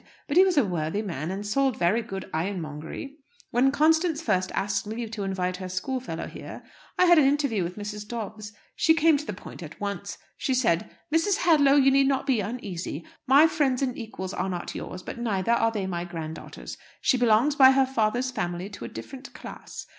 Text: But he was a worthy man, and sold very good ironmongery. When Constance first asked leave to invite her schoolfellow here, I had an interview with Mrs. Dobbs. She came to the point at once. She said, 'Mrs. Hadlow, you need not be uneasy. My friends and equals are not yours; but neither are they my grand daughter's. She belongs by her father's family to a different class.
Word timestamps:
But 0.27 0.35
he 0.35 0.43
was 0.43 0.57
a 0.57 0.65
worthy 0.65 1.03
man, 1.03 1.29
and 1.29 1.45
sold 1.45 1.77
very 1.77 2.01
good 2.01 2.27
ironmongery. 2.33 3.17
When 3.51 3.69
Constance 3.71 4.19
first 4.19 4.51
asked 4.55 4.87
leave 4.87 5.11
to 5.11 5.21
invite 5.21 5.57
her 5.57 5.69
schoolfellow 5.69 6.25
here, 6.25 6.63
I 6.97 7.05
had 7.05 7.19
an 7.19 7.25
interview 7.27 7.63
with 7.63 7.77
Mrs. 7.77 8.07
Dobbs. 8.07 8.51
She 8.75 8.95
came 8.95 9.15
to 9.17 9.25
the 9.27 9.31
point 9.31 9.61
at 9.61 9.79
once. 9.79 10.17
She 10.37 10.55
said, 10.55 10.89
'Mrs. 11.13 11.37
Hadlow, 11.45 11.75
you 11.75 11.91
need 11.91 12.07
not 12.07 12.25
be 12.25 12.39
uneasy. 12.39 13.05
My 13.27 13.45
friends 13.45 13.83
and 13.83 13.95
equals 13.95 14.33
are 14.33 14.49
not 14.49 14.73
yours; 14.73 15.03
but 15.03 15.19
neither 15.19 15.51
are 15.51 15.69
they 15.71 15.85
my 15.85 16.03
grand 16.03 16.33
daughter's. 16.37 16.77
She 17.01 17.15
belongs 17.15 17.55
by 17.55 17.69
her 17.69 17.85
father's 17.85 18.31
family 18.31 18.69
to 18.71 18.85
a 18.85 18.87
different 18.87 19.31
class. 19.35 19.85